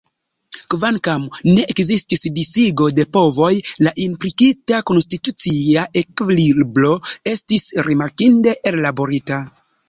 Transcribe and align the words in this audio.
Kvankam 0.73 1.25
ne 1.57 1.65
ekzistis 1.73 2.23
disigo 2.37 2.87
de 2.99 3.05
povoj, 3.17 3.49
la 3.87 3.93
implikita 4.05 4.79
konstitucia 4.93 5.85
ekvilibro 6.03 6.95
estis 7.35 7.69
rimarkinde 7.91 8.57
ellaborita. 8.73 9.41